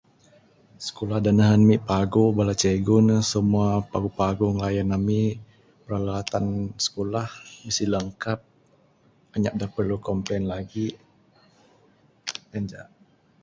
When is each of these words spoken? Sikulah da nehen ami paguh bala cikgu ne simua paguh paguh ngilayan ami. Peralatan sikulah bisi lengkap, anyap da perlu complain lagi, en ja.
Sikulah 0.85 1.19
da 1.25 1.31
nehen 1.39 1.61
ami 1.63 1.75
paguh 1.89 2.29
bala 2.37 2.53
cikgu 2.61 2.97
ne 3.07 3.15
simua 3.29 3.67
paguh 3.91 4.13
paguh 4.19 4.51
ngilayan 4.53 4.89
ami. 4.97 5.21
Peralatan 5.83 6.45
sikulah 6.83 7.27
bisi 7.65 7.83
lengkap, 7.93 8.39
anyap 9.35 9.53
da 9.59 9.65
perlu 9.75 9.95
complain 10.07 10.43
lagi, 10.53 10.87
en 12.55 12.63
ja. 12.71 12.83